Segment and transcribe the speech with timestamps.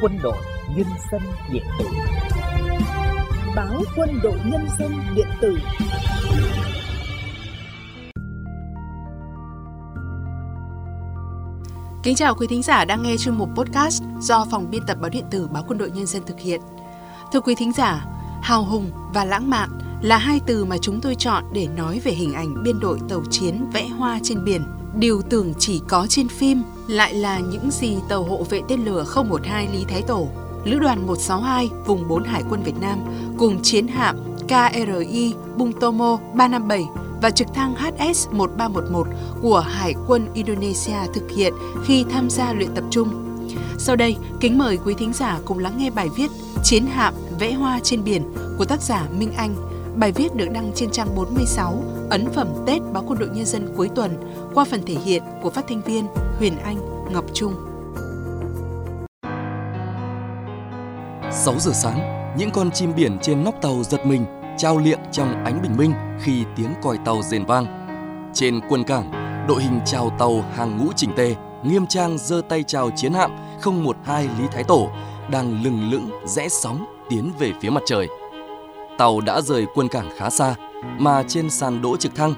[0.00, 0.36] quân đội
[0.76, 1.20] nhân dân
[1.52, 1.84] điện tử
[3.56, 5.58] báo quân đội nhân dân điện tử
[12.02, 15.10] Kính chào quý thính giả đang nghe chuyên mục podcast do phòng biên tập báo
[15.10, 16.60] điện tử báo Quân đội Nhân dân thực hiện.
[17.32, 18.06] Thưa quý thính giả,
[18.42, 19.70] hào hùng và lãng mạn
[20.02, 23.22] là hai từ mà chúng tôi chọn để nói về hình ảnh biên đội tàu
[23.30, 24.62] chiến vẽ hoa trên biển.
[24.98, 29.04] Điều tưởng chỉ có trên phim lại là những gì tàu hộ vệ tên lửa
[29.28, 30.28] 012 Lý Thái Tổ,
[30.64, 32.98] Lữ đoàn 162 vùng 4 Hải quân Việt Nam
[33.38, 34.16] cùng chiến hạm
[34.48, 36.84] KRI Bung 357
[37.22, 39.04] và trực thăng HS-1311
[39.42, 43.08] của Hải quân Indonesia thực hiện khi tham gia luyện tập trung.
[43.78, 46.30] Sau đây, kính mời quý thính giả cùng lắng nghe bài viết
[46.64, 48.22] Chiến hạm vẽ hoa trên biển
[48.58, 49.54] của tác giả Minh Anh.
[49.96, 53.68] Bài viết được đăng trên trang 46, ấn phẩm Tết báo Quân đội Nhân dân
[53.76, 54.16] cuối tuần
[54.54, 56.06] qua phần thể hiện của phát thanh viên
[56.38, 56.76] Huyền Anh,
[57.12, 57.54] Ngọc Trung.
[61.32, 61.98] 6 giờ sáng,
[62.38, 64.24] những con chim biển trên nóc tàu giật mình
[64.58, 67.66] trao liệng trong ánh bình minh khi tiếng còi tàu rền vang.
[68.34, 69.10] Trên quân cảng,
[69.48, 73.30] đội hình chào tàu hàng ngũ chỉnh tề, nghiêm trang giơ tay chào chiến hạm
[73.64, 74.88] 012 Lý Thái Tổ
[75.30, 78.08] đang lừng lững rẽ sóng tiến về phía mặt trời.
[78.98, 80.54] Tàu đã rời quân cảng khá xa,
[80.98, 82.34] mà trên sàn đỗ trực thăng,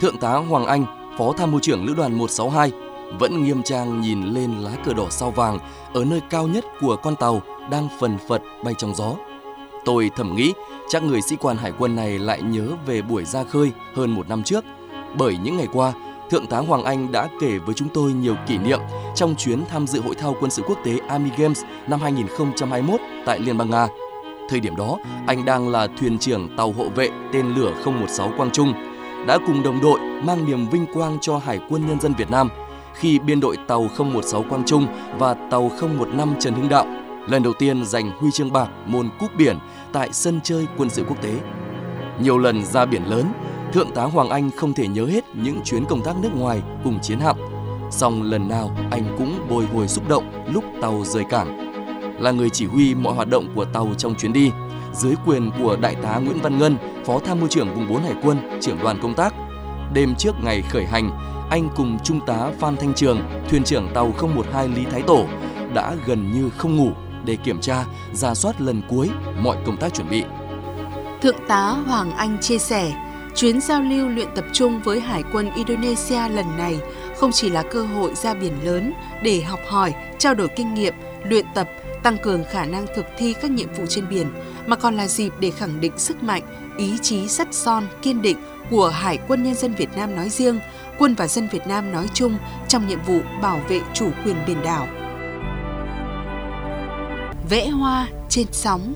[0.00, 0.84] Thượng tá Hoàng Anh,
[1.18, 2.72] Phó Tham mưu trưởng Lữ đoàn 162,
[3.18, 5.58] vẫn nghiêm trang nhìn lên lá cờ đỏ sao vàng
[5.94, 9.14] ở nơi cao nhất của con tàu đang phần phật bay trong gió.
[9.84, 10.52] Tôi thầm nghĩ
[10.88, 14.28] chắc người sĩ quan hải quân này lại nhớ về buổi ra khơi hơn một
[14.28, 14.64] năm trước.
[15.18, 15.92] Bởi những ngày qua,
[16.30, 18.80] Thượng tá Hoàng Anh đã kể với chúng tôi nhiều kỷ niệm
[19.14, 23.38] trong chuyến tham dự hội thao quân sự quốc tế Army Games năm 2021 tại
[23.38, 23.88] Liên bang Nga.
[24.50, 28.50] Thời điểm đó, anh đang là thuyền trưởng tàu hộ vệ tên lửa 016 Quang
[28.50, 28.72] Trung,
[29.26, 32.48] đã cùng đồng đội mang niềm vinh quang cho Hải quân Nhân dân Việt Nam
[32.94, 34.86] khi biên đội tàu 016 Quang Trung
[35.18, 36.86] và tàu 015 Trần Hưng Đạo
[37.28, 39.58] lần đầu tiên giành huy chương bạc môn cúp biển
[39.92, 41.34] tại sân chơi quân sự quốc tế.
[42.22, 43.24] Nhiều lần ra biển lớn,
[43.72, 46.98] Thượng tá Hoàng Anh không thể nhớ hết những chuyến công tác nước ngoài cùng
[47.02, 47.36] chiến hạm.
[47.90, 51.69] Song lần nào anh cũng bồi hồi xúc động lúc tàu rời cảng.
[52.20, 54.50] Là người chỉ huy mọi hoạt động của tàu trong chuyến đi,
[54.94, 58.14] dưới quyền của Đại tá Nguyễn Văn Ngân, Phó Tham mưu trưởng vùng 4 Hải
[58.22, 59.34] quân, trưởng đoàn công tác.
[59.94, 61.10] Đêm trước ngày khởi hành,
[61.50, 65.26] anh cùng Trung tá Phan Thanh Trường, thuyền trưởng tàu 012 Lý Thái Tổ,
[65.74, 66.90] đã gần như không ngủ
[67.24, 69.10] để kiểm tra, ra soát lần cuối
[69.42, 70.24] mọi công tác chuẩn bị.
[71.22, 72.92] Thượng tá Hoàng Anh chia sẻ,
[73.34, 76.78] chuyến giao lưu luyện tập trung với Hải quân Indonesia lần này
[77.16, 78.92] không chỉ là cơ hội ra biển lớn
[79.22, 80.94] để học hỏi, trao đổi kinh nghiệm,
[81.24, 81.68] luyện tập,
[82.02, 84.26] tăng cường khả năng thực thi các nhiệm vụ trên biển,
[84.66, 86.42] mà còn là dịp để khẳng định sức mạnh,
[86.78, 88.36] ý chí sắt son, kiên định
[88.70, 90.60] của Hải quân Nhân dân Việt Nam nói riêng,
[90.98, 92.38] quân và dân Việt Nam nói chung
[92.68, 94.86] trong nhiệm vụ bảo vệ chủ quyền biển đảo
[97.50, 98.94] vẽ hoa trên sóng.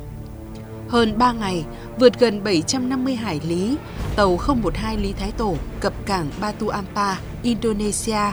[0.89, 1.65] Hơn 3 ngày,
[1.99, 3.77] vượt gần 750 hải lý,
[4.17, 8.33] tàu 012 Lý Thái Tổ cập cảng Batu Ampa, Indonesia.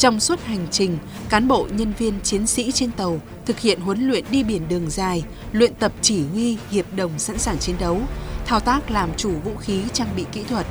[0.00, 4.08] Trong suốt hành trình, cán bộ nhân viên chiến sĩ trên tàu thực hiện huấn
[4.08, 8.00] luyện đi biển đường dài, luyện tập chỉ huy, hiệp đồng sẵn sàng chiến đấu,
[8.46, 10.66] thao tác làm chủ vũ khí trang bị kỹ thuật.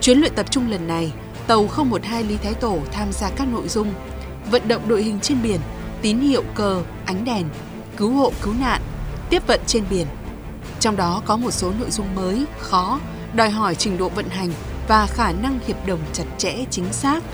[0.00, 1.12] Chuyến luyện tập trung lần này,
[1.46, 3.94] tàu 012 Lý Thái Tổ tham gia các nội dung
[4.50, 5.60] vận động đội hình trên biển,
[6.02, 7.48] tín hiệu cờ, ánh đèn,
[7.96, 8.82] cứu hộ cứu nạn,
[9.30, 10.06] tiếp vận trên biển.
[10.80, 13.00] Trong đó có một số nội dung mới, khó,
[13.34, 14.50] đòi hỏi trình độ vận hành
[14.88, 17.24] và khả năng hiệp đồng chặt chẽ chính xác.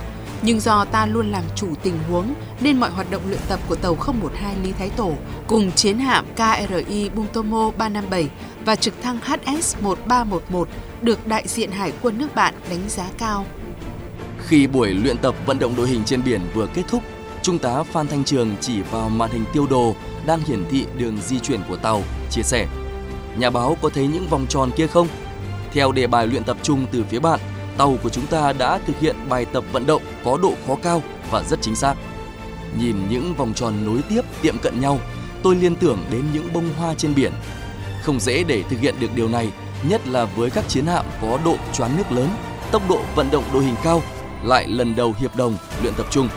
[0.47, 3.77] Nhưng do ta luôn làm chủ tình huống nên mọi hoạt động luyện tập của
[3.77, 5.13] tàu 012 Lý Thái Tổ
[5.47, 8.29] cùng chiến hạm KRI Bungtomo 357
[8.65, 10.69] và trực thăng HS 1311
[11.03, 13.47] được đại diện Hải quân nước bạn đánh giá cao.
[14.47, 17.03] Khi buổi luyện tập vận động đội hình trên biển vừa kết thúc,
[17.43, 19.95] Trung tá Phan Thanh Trường chỉ vào màn hình tiêu đồ
[20.27, 22.67] đang hiển thị đường di chuyển của tàu, chia sẻ.
[23.37, 25.09] Nhà báo có thấy những vòng tròn kia không?
[25.73, 27.41] Theo đề bài luyện tập chung từ phía bạn,
[27.79, 31.03] tàu của chúng ta đã thực hiện bài tập vận động có độ khó cao
[31.31, 31.95] và rất chính xác.
[32.79, 34.99] Nhìn những vòng tròn nối tiếp tiệm cận nhau,
[35.43, 37.33] tôi liên tưởng đến những bông hoa trên biển.
[38.03, 39.53] Không dễ để thực hiện được điều này,
[39.89, 42.29] nhất là với các chiến hạm có độ choán nước lớn,
[42.71, 44.03] tốc độ vận động đội hình cao,
[44.45, 46.29] lại lần đầu hiệp đồng luyện tập trung.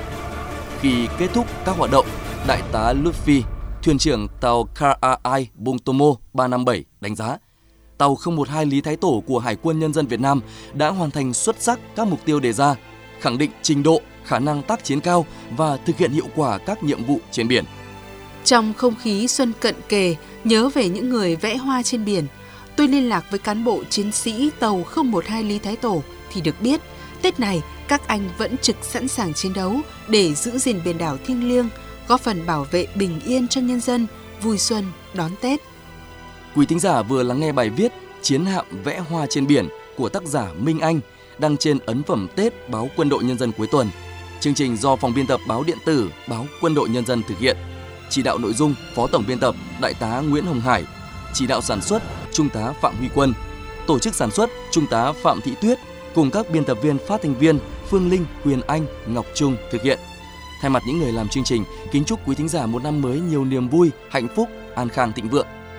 [0.80, 2.06] Khi kết thúc các hoạt động,
[2.48, 3.42] Đại tá Luffy
[3.84, 7.38] thuyền trưởng tàu KRI Bungtomo 357 đánh giá,
[7.98, 10.42] tàu 012 Lý Thái Tổ của Hải quân Nhân dân Việt Nam
[10.74, 12.76] đã hoàn thành xuất sắc các mục tiêu đề ra,
[13.20, 15.26] khẳng định trình độ, khả năng tác chiến cao
[15.58, 17.66] và thực hiện hiệu quả các nhiệm vụ trên biển.
[18.44, 22.28] Trong không khí xuân cận kề, nhớ về những người vẽ hoa trên biển,
[22.76, 26.62] tôi liên lạc với cán bộ chiến sĩ tàu 012 Lý Thái Tổ thì được
[26.62, 26.82] biết,
[27.22, 29.76] Tết này các anh vẫn trực sẵn sàng chiến đấu
[30.08, 31.70] để giữ gìn biển đảo thiêng liêng,
[32.08, 34.08] góp phần bảo vệ bình yên cho nhân dân
[34.42, 35.62] vui xuân đón Tết.
[36.58, 39.68] Quý thính giả vừa lắng nghe bài viết Chiến hạm vẽ hoa trên biển
[39.98, 41.00] của tác giả Minh Anh
[41.38, 43.90] đăng trên ấn phẩm Tết báo Quân đội Nhân dân cuối tuần.
[44.40, 47.40] Chương trình do phòng biên tập báo điện tử báo Quân đội Nhân dân thực
[47.40, 47.58] hiện.
[48.10, 50.84] Chỉ đạo nội dung Phó Tổng biên tập Đại tá Nguyễn Hồng Hải,
[51.34, 53.34] chỉ đạo sản xuất Trung tá Phạm Huy Quân,
[53.88, 55.80] tổ chức sản xuất Trung tá Phạm Thị Tuyết
[56.16, 57.60] cùng các biên tập viên phát thanh viên
[57.90, 60.00] Phương Linh, Huyền Anh, Ngọc Trung thực hiện.
[60.62, 63.20] Thay mặt những người làm chương trình, kính chúc quý thính giả một năm mới
[63.20, 65.48] nhiều niềm vui, hạnh phúc, an khang thịnh vượng.